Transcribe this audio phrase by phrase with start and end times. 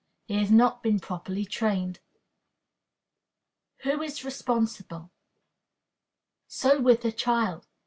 [0.25, 1.99] He has not been properly trained.
[3.83, 5.11] Who is Responsible?
[6.47, 7.67] So with the child.